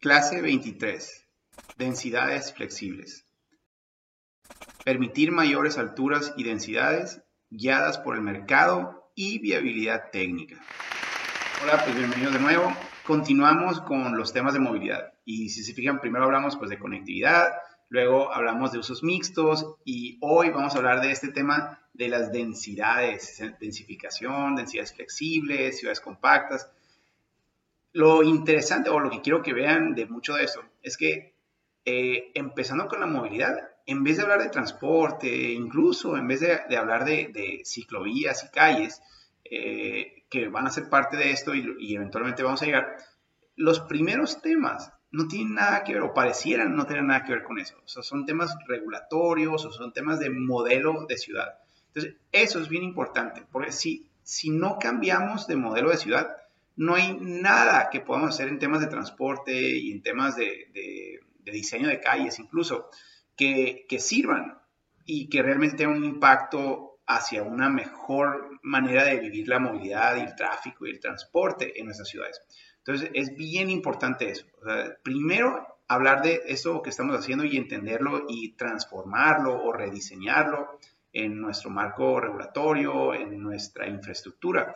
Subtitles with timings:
[0.00, 1.26] Clase 23.
[1.76, 3.26] Densidades flexibles.
[4.84, 7.20] Permitir mayores alturas y densidades
[7.50, 10.54] guiadas por el mercado y viabilidad técnica.
[11.64, 12.72] Hola, pues bienvenidos de nuevo.
[13.04, 15.14] Continuamos con los temas de movilidad.
[15.24, 17.48] Y si se fijan, primero hablamos pues de conectividad,
[17.88, 22.30] luego hablamos de usos mixtos y hoy vamos a hablar de este tema de las
[22.30, 26.70] densidades, densificación, densidades flexibles, ciudades compactas.
[27.98, 31.34] Lo interesante o lo que quiero que vean de mucho de eso es que
[31.84, 36.76] eh, empezando con la movilidad, en vez de hablar de transporte, incluso en vez de,
[36.76, 39.02] hablar de, ciclovías y calles,
[39.44, 42.98] eh, que van a ser parte de esto y, eventualmente vamos a llegar,
[43.56, 47.42] los primeros temas no tienen nada que ver, o parecieran no tener nada que ver
[47.42, 47.74] con eso.
[47.84, 51.58] Son temas regulatorios o son temas de modelo de ciudad.
[51.88, 56.36] Entonces, eso es bien importante, porque si, si no cambiamos de modelo de ciudad,
[56.78, 61.88] no hay nada que podamos hacer en temas de transporte y en temas de, diseño
[61.88, 62.88] de calles incluso
[63.36, 64.58] que, sirvan
[65.04, 70.20] y que realmente tengan un impacto hacia una mejor manera de vivir la movilidad y
[70.20, 72.40] el tráfico y el transporte en nuestras ciudades.
[72.78, 74.46] Entonces es bien importante eso.
[75.02, 80.78] primero, hablar de eso que estamos haciendo y entenderlo y transformarlo o rediseñarlo
[81.12, 84.74] en nuestro marco regulatorio, en nuestra infraestructura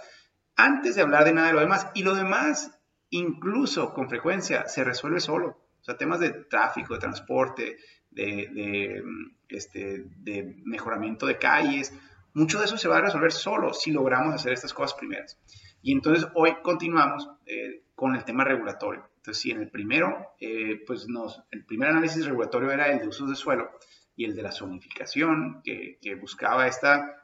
[0.57, 1.89] antes de hablar de nada de lo demás.
[1.95, 2.79] Y lo demás,
[3.11, 5.59] incluso con frecuencia, se resuelve solo.
[5.81, 7.79] O sea, temas de tráfico, de transporte,
[8.11, 9.03] de,
[9.49, 11.93] este, de mejoramiento de calles,
[12.35, 15.39] mucho de eso se va a resolver solo si logramos hacer estas cosas primeras.
[15.83, 19.09] Y entonces hoy continuamos eh, con el tema regulatorio.
[19.17, 23.09] Entonces, sí, en el primero, eh, pues nos, el primer análisis regulatorio era el de
[23.09, 23.71] usos de suelo
[24.17, 27.22] y el de la zonificación, que, que buscaba esta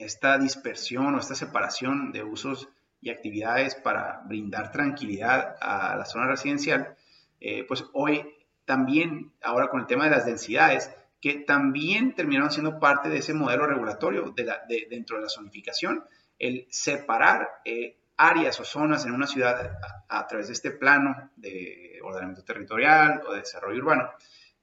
[0.00, 2.68] esta dispersión o esta separación de usos
[3.02, 6.96] y actividades para brindar tranquilidad a la zona residencial,
[7.38, 8.34] eh, pues hoy
[8.64, 13.34] también, ahora con el tema de las densidades, que también terminaron siendo parte de ese
[13.34, 16.04] modelo regulatorio de dentro de la zonificación,
[16.38, 21.98] el separar eh, áreas o zonas en una ciudad a, través de este plano de
[22.02, 24.10] ordenamiento territorial o de desarrollo urbano,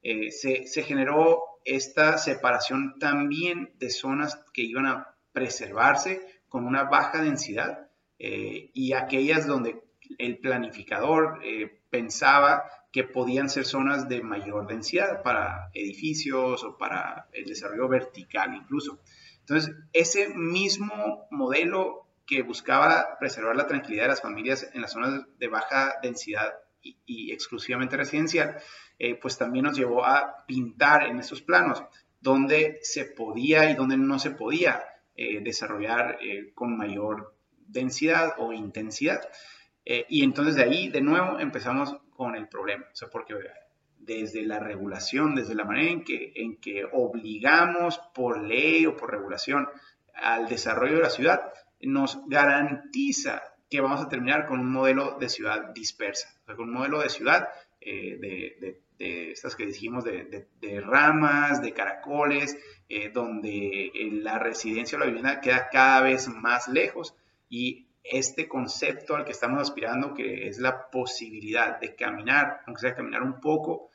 [0.02, 6.84] eh, se, se generó esta separación también de zonas que iban a preservarse con una
[6.84, 9.82] baja densidad eh, y aquellas donde
[10.18, 17.28] el planificador eh, pensaba que podían ser zonas de mayor densidad para edificios o para
[17.32, 19.00] el desarrollo vertical incluso.
[19.40, 25.24] Entonces, ese mismo modelo que buscaba preservar la tranquilidad de las familias en las zonas
[25.38, 28.56] de baja densidad y, exclusivamente residencial,
[28.98, 31.82] eh, pues también nos llevó a pintar en esos planos
[32.20, 34.82] donde se podía y donde no se podía
[35.20, 37.34] eh, desarrollar eh, con mayor
[37.66, 39.20] densidad o intensidad.
[39.84, 42.84] Eh, y entonces de ahí, de nuevo, empezamos con el problema.
[42.92, 43.34] O sea, porque
[43.98, 49.10] desde la regulación, desde la manera en que, en que obligamos por ley o por
[49.10, 49.66] regulación
[50.14, 55.28] al desarrollo de la ciudad, nos garantiza que vamos a terminar con un modelo de
[55.28, 57.48] ciudad dispersa, o sea, con un modelo de ciudad
[57.88, 65.00] de, de estas que dijimos de, ramas, de caracoles, eh, donde eh, la residencia o
[65.00, 67.14] la vivienda queda cada vez más lejos
[67.48, 72.94] y este concepto al que estamos aspirando, que es la posibilidad de caminar, aunque sea
[72.94, 73.90] caminar un poco,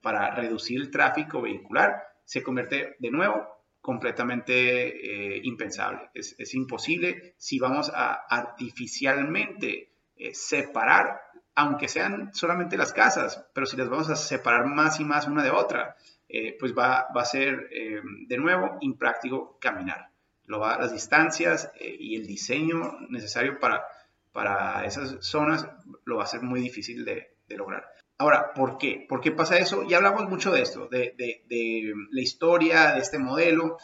[0.00, 3.48] para reducir el tráfico vehicular, se convierte de nuevo
[3.80, 6.10] completamente eh, impensable.
[6.14, 9.90] Es, es, imposible si vamos a artificialmente
[10.32, 11.23] separar
[11.54, 15.42] aunque sean solamente las casas, pero si las vamos a separar más y más una
[15.42, 15.96] de otra,
[16.28, 20.10] eh, pues va, a ser eh, de nuevo impráctico caminar.
[20.46, 23.84] Lo va, las distancias eh, y el diseño necesario para,
[24.32, 25.68] para esas zonas
[26.04, 27.88] lo va a ser muy difícil de, lograr.
[28.18, 29.06] Ahora, ¿por qué?
[29.08, 29.84] ¿Por qué pasa eso?
[29.84, 33.78] Ya hablamos mucho de esto, de, de la historia de este modelo.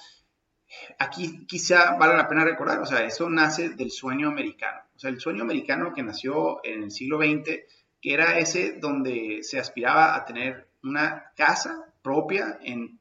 [0.99, 4.81] Aquí quizá vale la pena recordar, o sea, eso nace del sueño americano.
[4.95, 7.61] O sea, el sueño americano que nació en el siglo XX,
[8.01, 12.99] que era ese donde se aspiraba a tener una casa propia en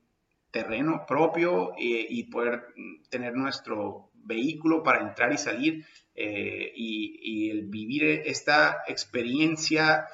[0.51, 2.73] terreno propio eh, y poder
[3.09, 10.07] tener nuestro vehículo para entrar y salir eh, y, el vivir esta experiencia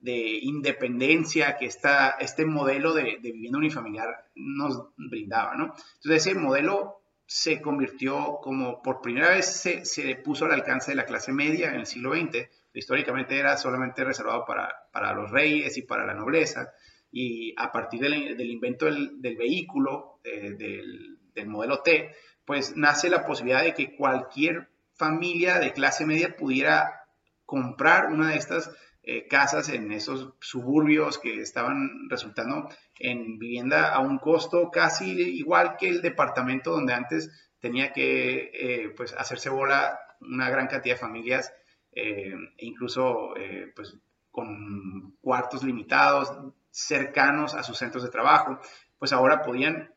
[0.00, 5.74] de independencia que esta, este modelo de, de, vivienda unifamiliar nos brindaba, ¿no?
[5.96, 6.99] Entonces ese modelo
[7.30, 11.68] se convirtió como por primera vez se, se, puso al alcance de la clase media
[11.68, 12.48] en el siglo XX.
[12.74, 16.72] Históricamente era solamente reservado para, para los reyes y para la nobleza.
[17.12, 22.76] Y a partir del, del invento del, del vehículo, eh, del, del, modelo T, pues
[22.76, 27.04] nace la posibilidad de que cualquier familia de clase media pudiera
[27.46, 32.68] comprar una de estas eh, casas en esos suburbios que estaban resultando
[32.98, 38.94] en vivienda a un costo casi igual que el departamento donde antes tenía que eh,
[38.96, 41.54] pues hacerse bola una gran cantidad de familias,
[41.92, 43.34] e incluso
[43.74, 43.96] pues
[44.30, 46.30] con cuartos limitados,
[46.70, 48.60] cercanos a sus centros de trabajo,
[48.98, 49.92] pues ahora podían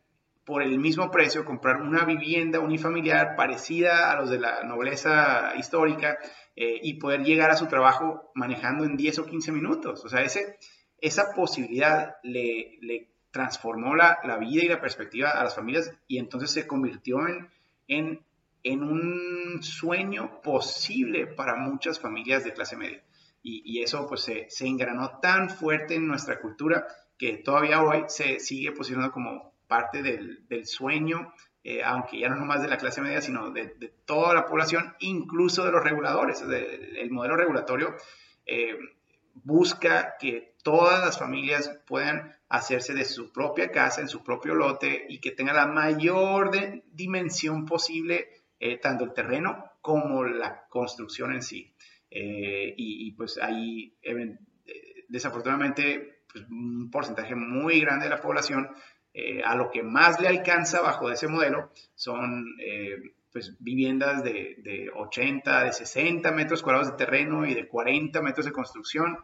[0.46, 6.18] por el mismo precio comprar una vivienda unifamiliar parecida a los de la nobleza histórica
[6.56, 10.04] eh, y poder llegar a su trabajo manejando en 10 o 15 minutos.
[10.04, 10.58] O sea, ese,
[11.00, 16.20] esa posibilidad le, le transformó la, la, vida y la perspectiva a las familias y
[16.20, 17.50] entonces se convirtió en,
[17.88, 18.22] en,
[18.64, 23.04] en un sueño posible para muchas familias de clase media.
[23.42, 26.86] Y, y eso pues se, se engranó tan fuerte en nuestra cultura
[27.18, 31.34] que todavía hoy se sigue posicionando como parte del, del sueño,
[31.64, 33.66] eh, aunque ya no nomás de la clase media, sino de,
[34.06, 36.44] toda la población, incluso de los reguladores.
[36.44, 37.96] el modelo regulatorio
[38.46, 38.78] eh,
[39.34, 45.08] busca que todas las familias puedan hacerse de su propia casa, en su propio lote,
[45.10, 46.52] y que tenga la mayor
[46.92, 48.28] dimensión posible,
[48.60, 51.74] eh, tanto el terreno como la construcción en sí.
[52.12, 53.98] Y, pues ahí,
[55.08, 58.70] desafortunadamente, pues, un porcentaje muy grande de la población
[59.14, 64.56] eh, a lo que más le alcanza bajo ese modelo son eh, pues, viviendas de,
[64.58, 69.20] de, 80, de 60 metros cuadrados de terreno y de 40 metros de construcción.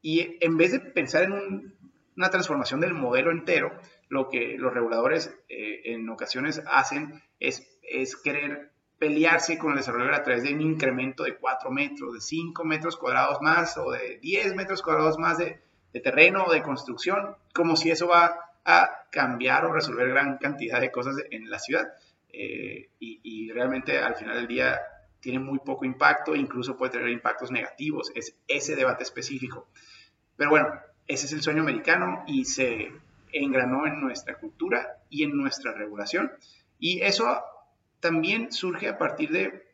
[0.00, 1.74] Y en vez de pensar en
[2.16, 3.78] una transformación del modelo entero,
[4.08, 10.14] lo que los reguladores eh, en ocasiones hacen es, es querer pelearse con el desarrollador
[10.14, 14.18] a través de un incremento de 4 metros, de 5 metros cuadrados más o de
[14.20, 15.60] 10 metros cuadrados más de,
[15.92, 20.78] de terreno o de construcción, como si eso va a cambiar o resolver gran cantidad
[20.78, 21.88] de cosas en la ciudad.
[22.28, 24.78] Eh, y, realmente al final del día
[25.20, 29.68] tiene muy poco impacto, incluso puede tener impactos negativos, es ese debate específico.
[30.36, 30.68] Pero bueno,
[31.06, 32.92] ese es el sueño americano y se
[33.32, 36.30] engranó en nuestra cultura y en nuestra regulación.
[36.78, 37.42] Y eso
[38.00, 39.66] también surge a partir de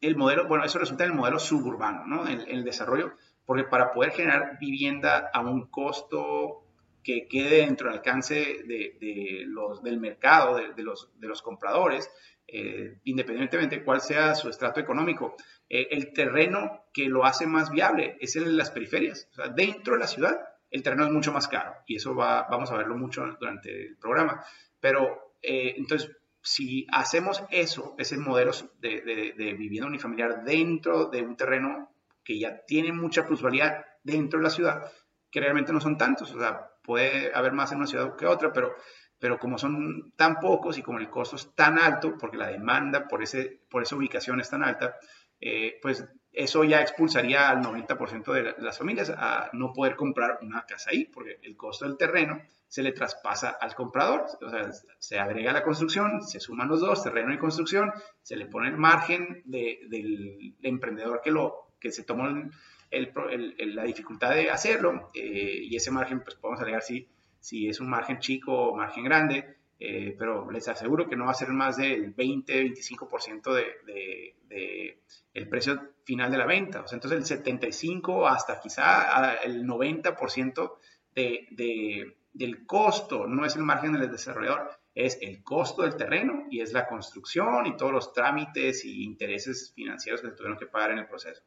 [0.00, 2.28] el modelo, bueno, eso resulta en el modelo suburbano, ¿no?
[2.28, 3.12] En, en el desarrollo,
[3.46, 6.65] porque para poder generar vivienda a un costo
[7.06, 12.10] que quede dentro del alcance de, los, del mercado, de, los, de los compradores,
[12.48, 15.36] eh, independientemente de cuál sea su estrato económico.
[15.68, 19.28] Eh, el terreno que lo hace más viable es de las periferias.
[19.30, 22.48] O sea, dentro de la ciudad, el terreno es mucho más caro y eso va,
[22.50, 24.44] vamos a verlo mucho durante el programa.
[24.80, 26.10] Pero eh, entonces,
[26.42, 28.50] si hacemos eso, ese modelo
[28.80, 31.92] de, de, de vivienda unifamiliar dentro de un terreno
[32.24, 34.92] que ya tiene mucha plusvalía dentro de la ciudad,
[35.30, 38.52] que realmente no son tantos, o sea, puede haber más en una ciudad que otra,
[38.52, 38.74] pero,
[39.18, 43.08] pero como son tan pocos y como el costo es tan alto, porque la demanda
[43.08, 44.96] por, ese, por esa ubicación es tan alta,
[45.40, 50.64] eh, pues eso ya expulsaría al 90% de las familias a no poder comprar una
[50.64, 55.18] casa ahí, porque el costo del terreno se le traspasa al comprador, o sea, se
[55.18, 57.92] agrega la construcción, se suman los dos, terreno y construcción,
[58.22, 62.50] se le pone el margen del emprendedor que, lo, que se tomó el,
[62.90, 67.08] la dificultad de hacerlo eh, y ese margen, pues podemos alegar si,
[67.40, 71.32] si es un margen chico o margen grande, eh, pero les aseguro que no va
[71.32, 74.98] a ser más del 20-25% de,
[75.34, 76.80] el precio final de la venta.
[76.80, 80.72] O sea, entonces el 75 hasta quizá el 90%
[81.14, 86.46] de, de, del costo no es el margen del desarrollador, es el costo del terreno
[86.50, 90.92] y es la construcción y todos los trámites y intereses financieros que tuvieron que pagar
[90.92, 91.42] en el proceso.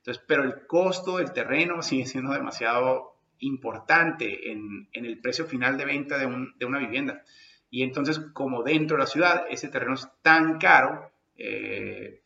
[0.00, 5.76] Entonces, pero el costo del terreno sigue siendo demasiado importante en, en el precio final
[5.76, 7.22] de venta de, un, de, una vivienda.
[7.70, 12.22] Y entonces, como dentro de la ciudad ese terreno es tan caro, eh,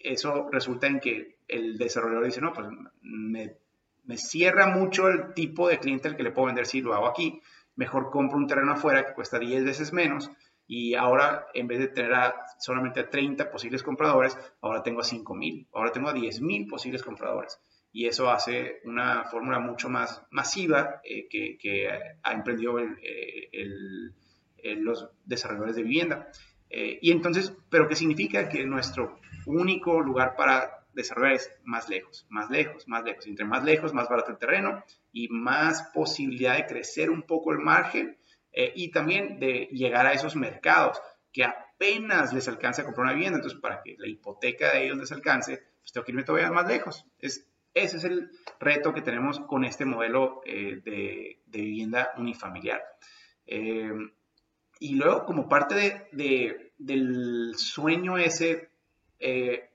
[0.00, 2.66] eso resulta en que el desarrollador dice, no, pues
[3.02, 3.56] me,
[4.04, 7.08] me, cierra mucho el tipo de cliente al que le puedo vender si lo hago
[7.08, 7.42] aquí,
[7.76, 10.30] mejor compro un terreno afuera que cuesta 10 veces menos
[10.70, 12.12] y ahora en vez de tener
[12.58, 17.58] solamente a 30 posibles compradores, ahora tengo a 5.000, ahora tengo a 10.000 posibles compradores.
[17.90, 21.88] Y eso hace una fórmula mucho más masiva eh, que, que,
[22.22, 24.14] ha emprendido eh, el,
[24.58, 26.28] el, los desarrolladores de vivienda.
[26.68, 28.50] Eh, y entonces, ¿pero qué significa?
[28.50, 33.26] Que nuestro único lugar para desarrollar es más lejos, más lejos, más lejos.
[33.26, 37.58] Entre más lejos, más barato el terreno y más posibilidad de crecer un poco el
[37.58, 38.18] margen
[38.52, 41.00] eh, y también de llegar a esos mercados
[41.32, 43.38] que apenas les alcanza a comprar una vivienda.
[43.38, 46.66] Entonces, para que la hipoteca de ellos les alcance, pues tengo que irme todavía más
[46.66, 47.04] lejos.
[47.18, 52.82] Es, ese es el reto que tenemos con este modelo eh, de, vivienda unifamiliar.
[53.46, 53.92] Eh,
[54.80, 58.70] y luego, como parte de, de, del sueño ese,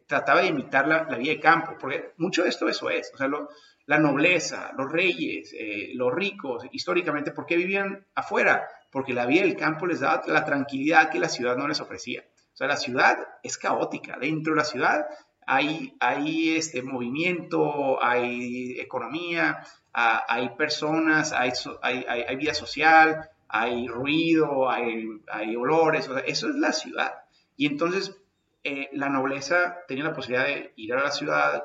[0.08, 3.12] trataba de imitar la, la, vida de campo, porque mucho de esto eso es.
[3.14, 3.50] O sea, lo,
[3.86, 8.68] la nobleza, los reyes, eh, los ricos, históricamente, ¿por qué vivían afuera?
[8.92, 12.24] Porque la vida del campo les daba la tranquilidad que la ciudad no les ofrecía.
[12.54, 14.18] O sea, la ciudad es caótica.
[14.18, 15.06] Dentro de la ciudad
[15.46, 25.56] hay, hay este movimiento, hay economía, hay personas, hay, hay, vida social, hay ruido, hay,
[25.58, 26.10] olores.
[26.26, 27.14] eso es la ciudad.
[27.58, 28.16] Y entonces
[28.64, 31.64] eh, la nobleza tenía la posibilidad de ir a la ciudad,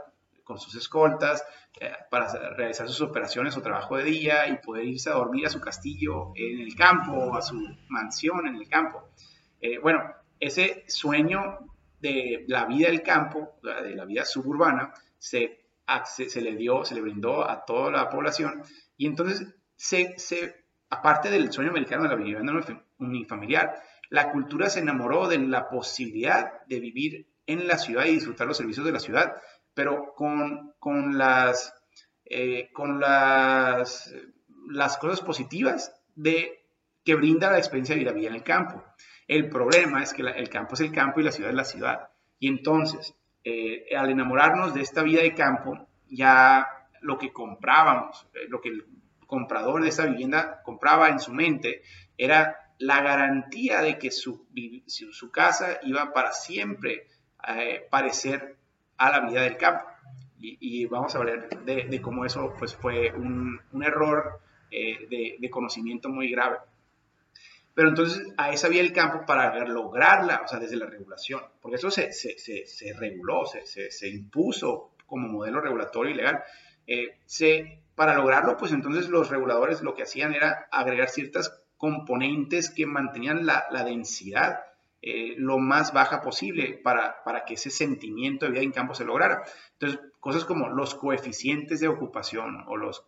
[0.49, 1.45] con sus escoltas
[1.79, 5.51] eh, para realizar sus operaciones o trabajo de día y poder irse a dormir a
[5.51, 7.55] su castillo en el campo o a su
[7.89, 9.11] mansión en el campo.
[9.61, 10.03] Eh, bueno,
[10.41, 11.59] ese sueño
[12.01, 15.67] de la vida del campo, de la vida suburbana, se,
[16.05, 18.63] se, le dio, se le brindó a toda la población
[18.97, 22.55] y entonces se, se aparte del sueño americano de la vivienda
[22.97, 28.47] unifamiliar, la cultura se enamoró de la posibilidad de vivir en la ciudad y disfrutar
[28.47, 29.37] los servicios de la ciudad
[29.79, 31.73] pero con, con las,
[32.25, 34.13] eh, con las,
[34.69, 36.65] las cosas positivas de,
[37.05, 38.83] que brinda la experiencia de vida en el campo.
[39.29, 42.09] El problema es que el campo es el campo y la ciudad es la ciudad.
[42.41, 46.67] Y entonces, eh, al enamorarnos de esta vida de campo, ya
[47.01, 48.85] lo que comprábamos, eh, lo que el
[49.29, 51.83] comprador de esa vivienda compraba en su mente,
[52.17, 54.45] era la garantía de que su,
[54.89, 57.07] su, casa iba para siempre
[57.39, 57.59] a
[57.93, 58.59] parecer
[58.99, 59.85] a la vida del campo.
[60.41, 64.41] Y, vamos a hablar de, cómo eso pues, fue un, error
[64.71, 66.59] eh, de, conocimiento muy grave.
[67.75, 71.77] Pero entonces a esa vía del campo para lograrla, o sea, desde la regulación, porque
[71.77, 76.43] eso se, se, reguló, se, impuso como modelo regulatorio y legal.
[76.87, 82.71] Eh, se, para lograrlo, pues entonces los reguladores lo que hacían era agregar ciertas componentes
[82.71, 84.61] que mantenían la densidad
[85.01, 89.05] eh, lo más baja posible para, para, que ese sentimiento de vida en campo se
[89.05, 89.45] lograra.
[89.73, 93.05] Entonces, cosas como los coeficientes de ocupación o los,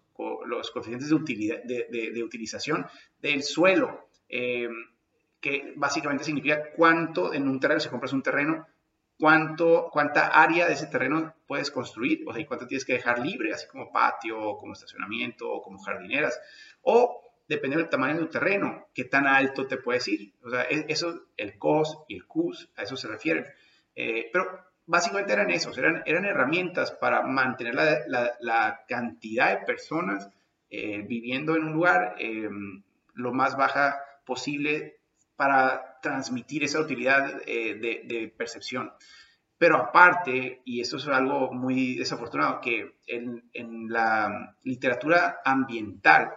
[0.47, 2.87] los coeficientes de, utilidad, de, utilización
[3.21, 4.69] del suelo, eh,
[5.41, 8.67] que básicamente significa cuánto en un terreno, si compras un terreno,
[9.19, 13.19] cuánto, cuánta área de ese terreno puedes construir, o sea, y cuánto tienes que dejar
[13.19, 16.41] libre, así como patio, como estacionamiento, o como jardineras,
[16.83, 20.33] o depende del tamaño de tu terreno, qué tan alto te puedes ir.
[20.45, 23.45] O sea, e, eso, el COS y el CUS, a eso se refieren.
[23.97, 24.47] Eh, pero
[24.87, 30.31] básicamente eran esos, eran, eran herramientas para mantener la, la, cantidad de personas
[30.71, 35.01] eh, viviendo en un lugar em, lo más baja posible
[35.35, 38.93] para transmitir esa utilidad eh, de, de, percepción.
[39.59, 46.31] Pero aparte, y esto es algo muy desafortunado, que en, en la literatura ambiental,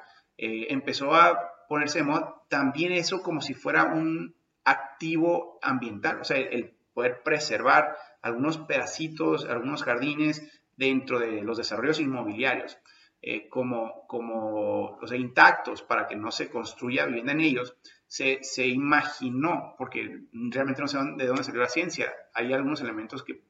[0.45, 4.35] eh, empezó a ponerse de moda también eso como si fuera un
[4.65, 12.01] activo ambiental, o sea, el, poder preservar algunos pedacitos, algunos jardines dentro de los desarrollos
[12.01, 12.77] inmobiliarios,
[13.21, 18.67] eh, como, como o intactos para que no se construya vivienda en ellos, se, se,
[18.67, 23.41] imaginó, porque realmente no sé de dónde salió la ciencia, hay algunos elementos que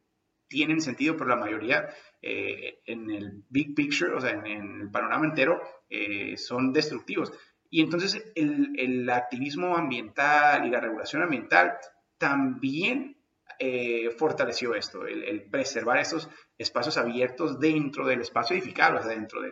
[0.53, 1.89] tienen sentido, pero la mayoría
[2.21, 7.33] eh, en el big picture, o sea, en, el panorama entero, eh, son destructivos.
[7.71, 11.73] Y entonces el, activismo ambiental y la regulación ambiental
[12.19, 13.17] también
[13.57, 19.41] eh, fortaleció esto, el, preservar esos espacios abiertos dentro del espacio edificado, o sea, dentro
[19.41, 19.51] de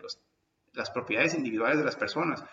[0.74, 2.44] las propiedades individuales de las personas.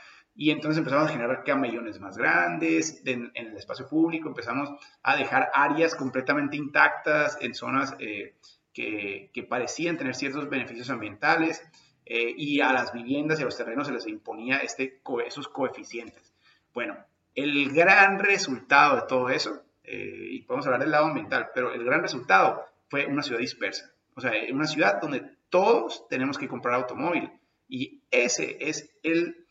[0.41, 4.71] Y entonces empezamos a generar camellones más grandes en, el espacio público, empezamos
[5.03, 8.37] a dejar áreas completamente intactas en zonas eh,
[8.73, 11.61] que, parecían tener ciertos beneficios ambientales
[12.07, 16.33] eh, y a las viviendas y a los terrenos se les imponía este, esos coeficientes.
[16.73, 16.97] Bueno,
[17.35, 21.83] el gran resultado de todo eso, eh, y podemos hablar del lado ambiental, pero el
[21.83, 23.91] gran resultado fue una ciudad dispersa.
[24.15, 27.29] O sea, una ciudad donde todos tenemos que comprar automóvil.
[27.69, 29.48] Y ese es el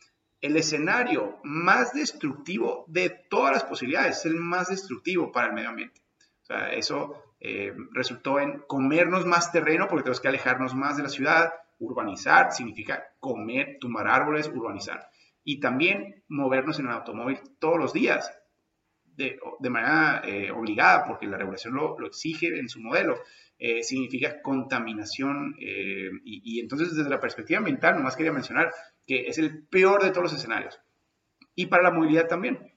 [0.48, 5.70] el escenario más destructivo de todas las posibilidades, es el más destructivo para el medio
[5.70, 6.02] ambiente.
[6.44, 11.04] O sea, eso eh, resultó en comernos más terreno porque tenemos que alejarnos más de
[11.04, 15.10] la ciudad, urbanizar significa comer, tumbar árboles, urbanizar.
[15.44, 18.34] Y también movernos en un automóvil todos los días,
[19.04, 19.40] de,
[19.70, 23.18] manera eh, obligada, porque la regulación lo, exige en su modelo.
[23.60, 28.72] Eh, significa contaminación y, y, entonces desde la perspectiva ambiental, nomás quería mencionar
[29.08, 30.80] que es el peor de todos los escenarios.
[31.56, 32.74] Y para la movilidad también.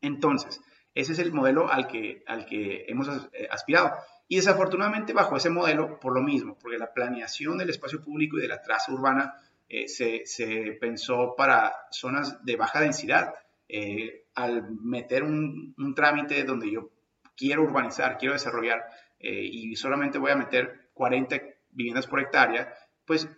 [0.00, 0.60] Entonces,
[0.94, 3.94] ese es el modelo al que, al que hemos eh, aspirado.
[4.26, 8.42] Y desafortunadamente bajo ese modelo, por lo mismo, porque la planeación del espacio público y
[8.42, 9.34] de la traza urbana
[9.68, 13.34] eh, se, se, pensó para zonas de baja densidad.
[13.68, 16.90] Eh, al meter un, un, trámite donde yo
[17.36, 18.84] quiero urbanizar, quiero desarrollar
[19.22, 21.36] y solamente voy a meter 40
[21.72, 22.72] viviendas por hectárea,
[23.04, 23.28] pues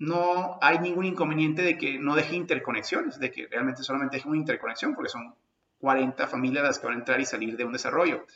[0.00, 4.38] no hay ningún inconveniente de que no deje interconexiones, de que realmente solamente deje una
[4.38, 5.34] interconexión, porque son
[5.78, 8.26] 40 familias las que van a entrar y salir de un desarrollo.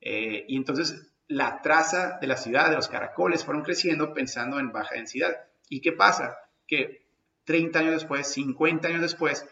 [0.00, 4.70] Eh, y entonces la traza de la ciudad, de los caracoles, fueron creciendo pensando en
[4.70, 5.34] baja densidad.
[5.68, 6.36] ¿Y qué pasa?
[6.68, 7.08] Que
[7.44, 9.44] 30 años después, 50 años después,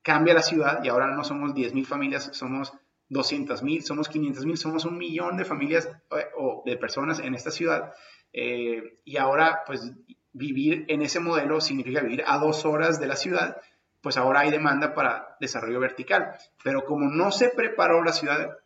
[0.00, 2.72] cambia la ciudad y ahora no somos 10.000 familias, somos
[3.10, 7.92] 200.000, somos 500.000, somos un millón de familias eh, o de personas en esta ciudad.
[8.32, 9.92] Eh, y ahora, pues,
[10.34, 13.56] vivir en ese modelo significa vivir a dos horas de la ciudad,
[14.02, 16.34] pues ahora hay demanda para desarrollo vertical.
[16.62, 18.58] Pero como no se preparó la ciudad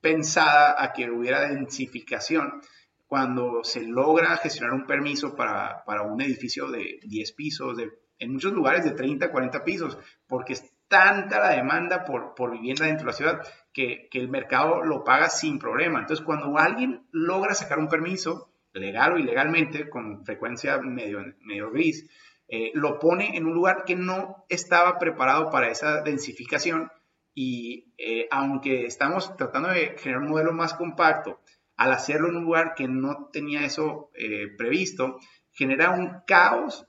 [0.00, 2.60] pensada a que hubiera densificación,
[3.08, 8.32] cuando se logra gestionar un permiso para, para un edificio de 10 pisos, de, en
[8.32, 13.06] muchos lugares de 30, 40 pisos, porque es tanta la demanda por, por vivienda dentro
[13.06, 16.00] de la ciudad que, que, el mercado lo paga sin problema.
[16.00, 22.08] Entonces, cuando alguien logra sacar un permiso, legal o ilegalmente, con frecuencia medio, medio gris,
[22.48, 26.90] eh, lo pone en un lugar que no estaba preparado para esa densificación
[27.34, 31.40] y eh, aunque estamos tratando de generar un modelo más compacto,
[31.76, 35.18] al hacerlo en un lugar que no tenía eso eh, previsto,
[35.52, 36.86] genera un caos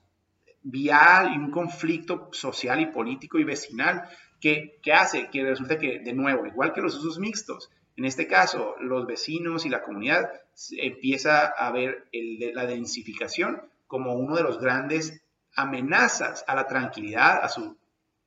[0.61, 4.03] vial y un conflicto social y político y vecinal
[4.39, 8.27] que, que, hace que resulte que, de nuevo, igual que los usos mixtos, en este
[8.27, 10.29] caso, los vecinos y la comunidad
[10.77, 15.23] empieza a ver el, la densificación como uno de los grandes
[15.55, 17.75] amenazas a la tranquilidad, a su,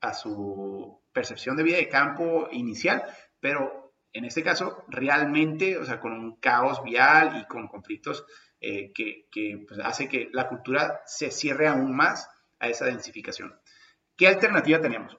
[0.00, 3.04] a su percepción de vida de campo inicial,
[3.38, 8.26] pero en este caso realmente, o sea, con un caos vial y con conflictos
[8.60, 13.56] eh, que, que pues, hace que la cultura se cierre aún más a esa densificación.
[14.16, 15.16] ¿Qué alternativa tenemos?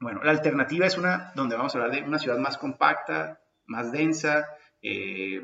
[0.00, 3.92] Bueno, la alternativa es una donde vamos a hablar de una ciudad más compacta, más
[3.92, 4.46] densa,
[4.82, 5.40] eh,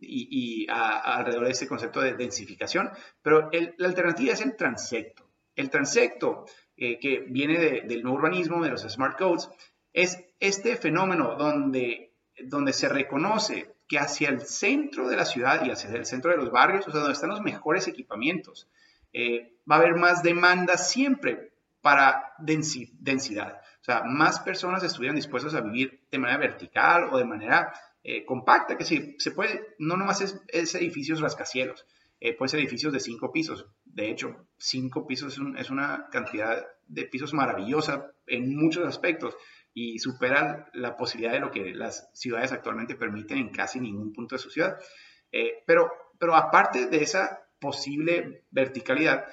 [0.00, 2.90] y, alrededor de ese concepto de densificación,
[3.22, 5.28] pero la alternativa es el transecto.
[5.54, 6.44] El transecto,
[6.76, 9.48] eh, que viene del nuevo urbanismo, de los smart codes,
[9.92, 12.12] es este fenómeno donde,
[12.44, 16.36] donde se reconoce que hacia el centro de la ciudad y hacia el centro de
[16.36, 18.68] los barrios, o sea, donde están los mejores equipamientos,
[19.12, 23.60] eh, va a haber más demanda siempre para densidad.
[23.86, 27.72] Sea, más personas estuvieran dispuestas a vivir de manera vertical o de manera
[28.02, 31.86] eh, compacta, que sí, se puede, no nomás es, edificios rascacielos,
[32.18, 33.64] eh, puede ser edificios de cinco pisos.
[33.84, 39.36] De hecho, cinco pisos es, una cantidad de pisos maravillosa en muchos aspectos
[39.72, 44.34] y supera la posibilidad de lo que las ciudades actualmente permiten en casi ningún punto
[44.34, 44.80] de su ciudad.
[45.30, 49.26] Eh, pero, pero aparte de esa posible verticalidad,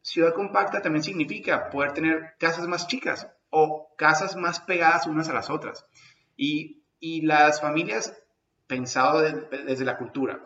[0.00, 5.34] ciudad compacta también significa poder tener casas más chicas o casas más pegadas unas a
[5.34, 5.86] las otras.
[6.36, 8.14] Y y las familias
[8.66, 10.44] pensado desde la cultura.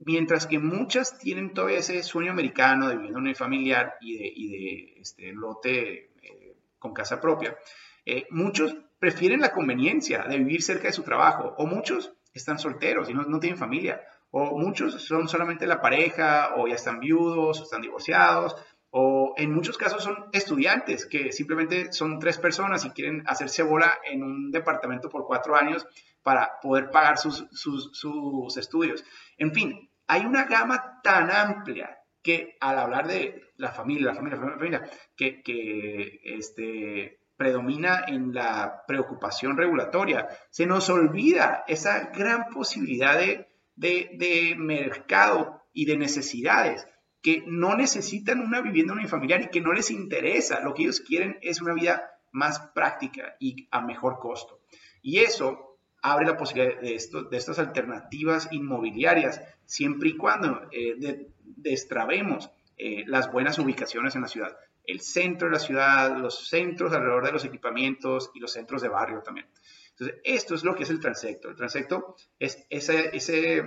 [0.00, 4.32] Mientras que muchas tienen todavía ese sueño americano de vivir en un familiar y de,
[4.34, 7.56] y de este, lote eh, con casa propia,
[8.04, 13.08] eh, muchos prefieren la conveniencia de vivir cerca de su trabajo o muchos están solteros
[13.08, 17.60] y no, no tienen familia o muchos son solamente la pareja o ya están viudos
[17.60, 18.54] o están divorciados
[19.38, 24.24] en muchos casos son estudiantes que simplemente son tres personas y quieren hacerse bola en
[24.24, 25.86] un departamento por cuatro años
[26.24, 29.04] para poder pagar sus, sus, estudios.
[29.36, 34.38] En fin, hay una gama tan amplia que al hablar de la familia, la familia,
[34.38, 42.46] la familia, que, que este, predomina en la preocupación regulatoria, se nos olvida esa gran
[42.48, 43.46] posibilidad de,
[43.76, 46.88] de, de mercado y de necesidades
[47.22, 50.60] que no necesitan una vivienda unifamiliar y que no les interesa.
[50.60, 54.60] Lo que ellos quieren es una vida más práctica y a mejor costo.
[55.02, 61.28] Y eso abre la posibilidad de, esto, de estas alternativas inmobiliarias, siempre y cuando eh,
[61.44, 64.56] destrabemos eh, las buenas ubicaciones en la ciudad.
[64.84, 68.88] El centro de la ciudad, los centros alrededor de los equipamientos y los centros de
[68.88, 69.46] barrio también.
[69.90, 71.50] Entonces, esto es lo que es el transecto.
[71.50, 73.64] El transecto es ese, ese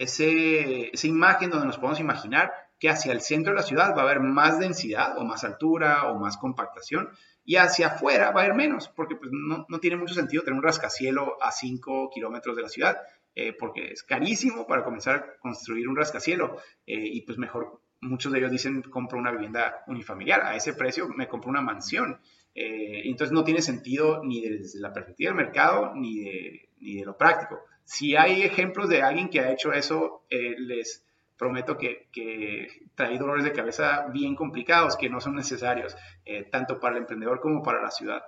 [0.00, 4.04] esa imagen donde nos podemos imaginar que hacia el centro de la ciudad va a
[4.04, 7.10] haber más densidad o más altura o más compactación
[7.44, 10.56] y hacia afuera va a haber menos, porque pues, no, no, tiene mucho sentido tener
[10.56, 12.96] un rascacielo a 5 kilómetros de la ciudad,
[13.34, 18.32] eh, porque es carísimo para comenzar a construir un rascacielo eh, y pues mejor, muchos
[18.32, 22.20] de ellos dicen compro una vivienda unifamiliar, a ese precio me compro una mansión.
[22.54, 27.04] Eh, entonces no tiene sentido ni desde la perspectiva del mercado ni de, ni de
[27.04, 27.60] lo práctico.
[27.90, 31.04] Si hay ejemplos de alguien que ha hecho eso, eh, les
[31.36, 36.78] prometo que, que, trae dolores de cabeza bien complicados que no son necesarios, eh, tanto
[36.78, 38.22] para el emprendedor como para la ciudad.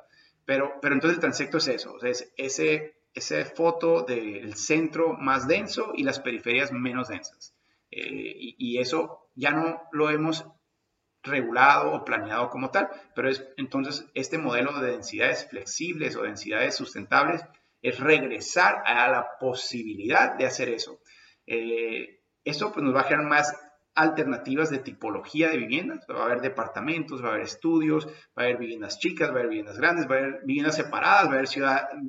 [0.44, 5.92] Pero, pero entonces el transecto es eso, es ese, ese foto del centro más denso
[5.94, 7.55] y las periferias menos densas.
[7.92, 10.44] Eh, y, y, eso ya no lo hemos
[11.22, 16.75] regulado o planeado como tal, pero es entonces este modelo de densidades flexibles o densidades
[16.75, 17.44] sustentables
[17.83, 21.01] es regresar a la posibilidad de hacer eso.
[21.47, 23.55] Eh, eso pues, nos va a generar más
[23.95, 26.07] alternativas de tipología de viviendas.
[26.09, 29.38] Va a haber departamentos, va a haber estudios, va a haber viviendas chicas, va a
[29.38, 31.49] haber viviendas grandes, va a haber viviendas separadas, va a haber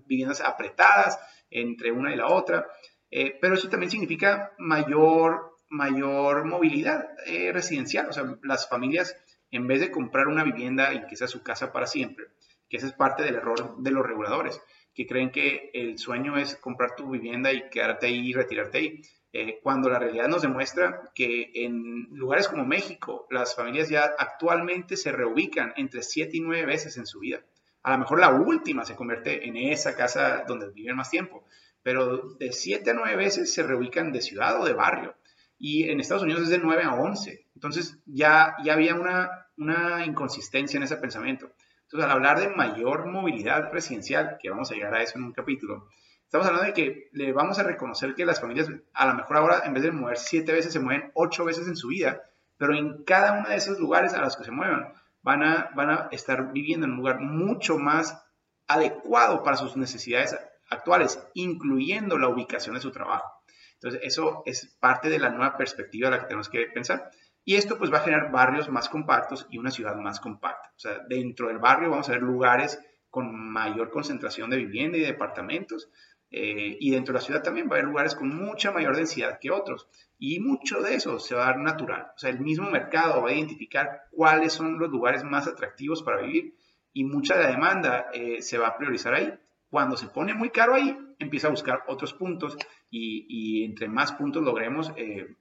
[0.05, 2.67] viviendas apretadas entre una y la otra.
[3.09, 8.07] Eh, pero eso también significa mayor, mayor movilidad eh, residencial.
[8.09, 9.15] O sea, las familias,
[9.51, 12.25] en vez de comprar una vivienda y que sea su casa para siempre,
[12.69, 14.59] que ese es parte del error de los reguladores,
[14.93, 19.01] que creen que el sueño es comprar tu vivienda y quedarte ahí y retirarte ahí.
[19.35, 24.95] Eh, cuando la realidad nos demuestra que en lugares como México, las familias ya actualmente
[24.95, 27.43] se reubican entre 7 y 9 veces en su vida.
[27.81, 31.43] A lo mejor la última se convierte en esa casa donde viven más tiempo,
[31.81, 35.15] pero de 7 a 9 veces se reubican de ciudad o de barrio.
[35.57, 37.47] Y en Estados Unidos es de 9 a 11.
[37.55, 41.51] Entonces ya, ya había una, una inconsistencia en ese pensamiento.
[41.93, 45.31] Entonces, al hablar de mayor movilidad residencial, que vamos a llegar a eso en un
[45.31, 45.89] capítulo,
[46.25, 49.61] Estamos hablando de que le vamos a reconocer que las familias, a lo mejor ahora,
[49.65, 52.23] en vez de mover siete veces, se mueven ocho veces en su vida,
[52.57, 55.91] pero en cada uno de esos lugares a los que se muevan, van a, van
[55.91, 58.25] a estar viviendo en un lugar mucho más
[58.67, 60.35] adecuado para sus necesidades
[60.71, 63.31] actuales, incluyendo la ubicación de su trabajo.
[63.75, 67.11] Entonces, eso es parte de la nueva perspectiva a la que tenemos que pensar.
[67.45, 70.71] Y esto pues va a generar barrios más compactos y una ciudad más compacta.
[70.75, 72.79] O sea, dentro del barrio vamos a ver lugares
[73.09, 75.89] con mayor concentración de vivienda y de departamentos,
[76.35, 79.37] eh, y dentro de la ciudad también va a haber lugares con mucha mayor densidad
[79.39, 79.87] que otros.
[80.17, 82.07] Y mucho de eso se va a dar natural.
[82.15, 86.23] O sea, el mismo mercado va a identificar cuáles son los lugares más atractivos para
[86.23, 86.55] vivir
[86.91, 89.31] y mucha de la demanda eh, se va a priorizar ahí.
[89.69, 92.57] Cuando se pone muy caro ahí, empieza a buscar otros puntos
[92.89, 95.35] y, entre más puntos logremos, eh,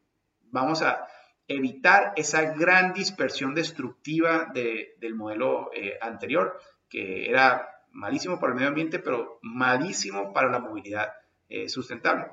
[0.51, 1.07] vamos a
[1.55, 8.99] evitar esa gran dispersión destructiva del modelo anterior, que era malísimo para el medio ambiente,
[8.99, 11.13] pero malísimo para la movilidad
[11.49, 12.27] eh, sustentable.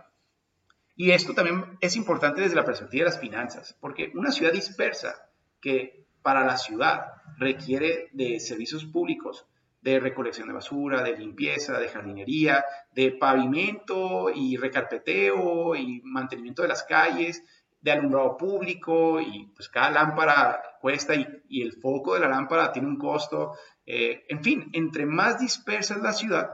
[0.96, 5.30] Y esto también es importante desde la perspectiva de las finanzas, porque una ciudad dispersa
[5.62, 9.46] que para la ciudad requiere de servicios públicos,
[9.82, 16.68] de recolección de basura, de limpieza, de jardinería, de pavimento y recarpeteo y mantenimiento de
[16.68, 17.44] las calles,
[17.82, 22.72] de alumbrado público y pues cada lámpara cuesta y, y el foco de la lámpara
[22.72, 23.54] tiene un costo
[23.92, 26.52] eh, en fin, entre más dispersa es la ciudad,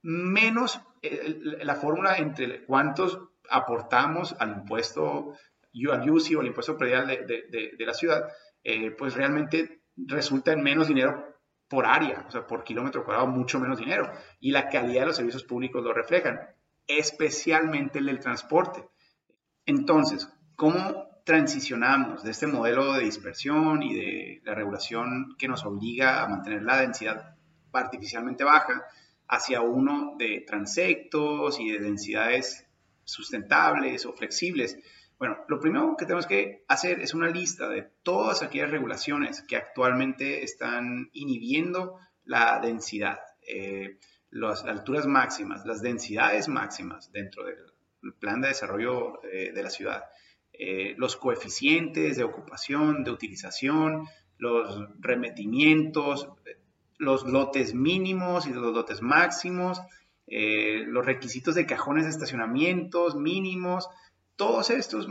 [0.00, 3.20] menos eh, la fórmula entre cuántos
[3.50, 5.34] aportamos al impuesto
[5.92, 8.30] al UCI o al impuesto predial de, la ciudad,
[8.64, 11.36] eh, pues realmente resulta en menos dinero
[11.68, 14.10] por área, o sea, por kilómetro cuadrado, mucho menos dinero.
[14.40, 16.40] Y la calidad de los servicios públicos lo reflejan,
[16.86, 18.88] especialmente el del transporte.
[19.68, 20.26] Entonces,
[20.56, 26.26] ¿cómo transicionamos de este modelo de dispersión y de la regulación que nos obliga a
[26.26, 27.36] mantener la densidad
[27.70, 28.82] artificialmente baja
[29.28, 32.66] hacia uno de transectos y de densidades
[33.04, 34.78] sustentables o flexibles.
[35.18, 39.56] Bueno, lo primero que tenemos que hacer es una lista de todas aquellas regulaciones que
[39.56, 43.98] actualmente están inhibiendo la densidad, eh,
[44.30, 47.77] las alturas máximas, las densidades máximas dentro del
[48.18, 50.04] plan de desarrollo eh, de la ciudad.
[50.52, 54.06] Eh, los coeficientes de ocupación, de utilización,
[54.38, 56.28] los remetimientos,
[56.98, 59.80] los lotes mínimos y los lotes máximos,
[60.26, 63.88] eh, los requisitos de cajones de estacionamientos mínimos,
[64.36, 65.06] todas estas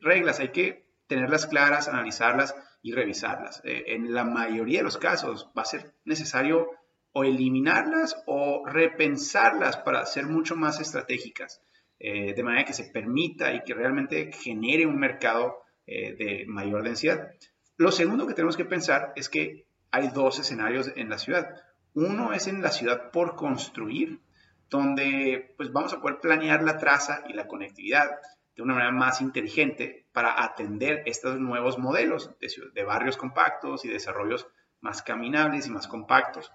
[0.00, 3.60] reglas hay que tenerlas claras, analizarlas y revisarlas.
[3.64, 6.70] en la mayoría de los casos va a ser necesario
[7.12, 11.60] o eliminarlas o repensarlas para ser mucho más estratégicas.
[12.02, 16.82] Eh, de manera que se permita y que realmente genere un mercado eh, de mayor
[16.82, 17.30] densidad.
[17.76, 21.56] Lo segundo que tenemos que pensar es que hay dos escenarios en la ciudad.
[21.92, 24.18] Uno es en la ciudad por construir,
[24.70, 28.08] donde pues vamos a poder planear la traza y la conectividad
[28.56, 34.48] de una manera más inteligente para atender estos nuevos modelos de, barrios compactos y desarrollos
[34.80, 36.50] más caminables y más compactos.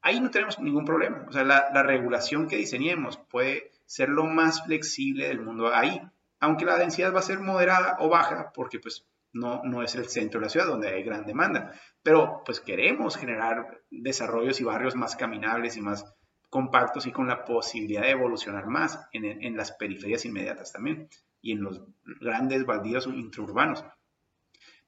[0.00, 1.24] Ahí no tenemos ningún problema.
[1.28, 5.98] O sea, la regulación que diseñemos puede ser lo más flexible del mundo ahí,
[6.40, 10.08] aunque la densidad va a ser moderada o baja, porque pues no, no es el
[10.08, 11.72] centro de la ciudad donde hay gran demanda,
[12.02, 16.04] pero pues queremos generar desarrollos y barrios más caminables y más
[16.50, 21.08] compactos y con la posibilidad de evolucionar más en, las periferias inmediatas también
[21.40, 21.80] y en los
[22.20, 23.84] grandes baldíos intraurbanos.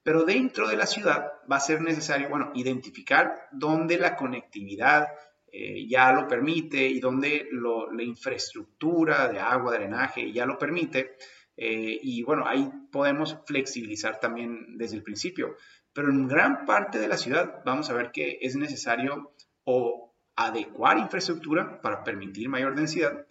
[0.03, 5.07] Pero dentro de la ciudad va a ser necesario, bueno, identificar dónde la conectividad
[5.51, 11.17] eh, ya lo permite y donde la infraestructura de agua, drenaje ya lo permite.
[11.57, 15.57] Eh, y bueno, ahí podemos flexibilizar también desde el principio.
[15.93, 19.33] pero en gran parte de la ciudad vamos a ver que es necesario
[19.65, 23.25] o adecuar infraestructura para permitir mayor densidad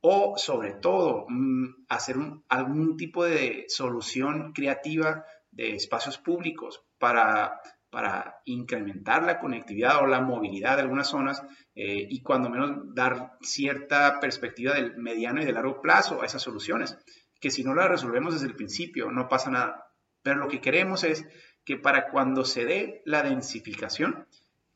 [0.00, 2.16] o sobre todo mm, hacer
[2.48, 10.20] algún tipo de solución creativa de espacios públicos para, para incrementar la conectividad o la
[10.20, 11.42] movilidad de algunas zonas
[11.74, 16.42] eh, y cuando menos dar cierta perspectiva del mediano y de largo plazo a esas
[16.42, 16.98] soluciones,
[17.40, 19.86] que si no las resolvemos desde el principio no pasa nada.
[20.22, 21.26] Pero lo que queremos es
[21.64, 24.26] que para cuando se dé la densificación,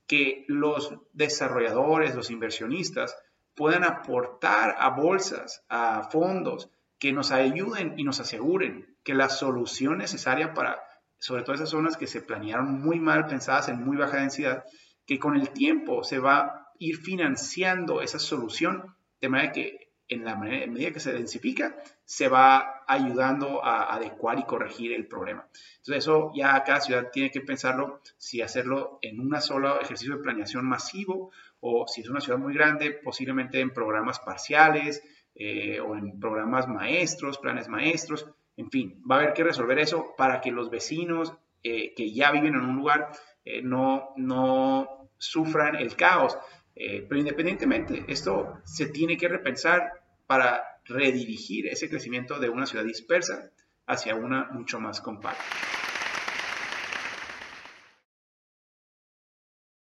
[0.07, 3.17] que los desarrolladores, los inversionistas,
[3.55, 9.99] puedan aportar a bolsas, a fondos, que nos ayuden y nos aseguren que la solución
[9.99, 10.81] necesaria para,
[11.21, 14.65] sobre todo esas zonas que se planearon muy mal, pensadas en muy baja densidad,
[15.07, 20.25] que con el tiempo se va a ir financiando esa solución de manera que en
[20.25, 25.47] la medida que se densifica, se va ayudando a adecuar y corregir el problema.
[25.77, 30.23] Entonces, eso ya cada ciudad tiene que pensarlo, si hacerlo en un solo ejercicio de
[30.23, 31.31] planeación masivo
[31.61, 35.01] o si es una ciudad muy grande, posiblemente en programas parciales
[35.37, 38.27] eh, o en programas maestros, planes maestros.
[38.61, 42.31] En fin, va a haber que resolver eso para que los vecinos eh, que ya
[42.31, 43.11] viven en un lugar
[43.45, 46.37] eh, no, no sufran el caos.
[46.75, 49.93] pero independientemente, esto se tiene que repensar
[50.27, 53.51] para redirigir ese crecimiento de una ciudad dispersa
[53.87, 55.45] hacia una mucho más compacta.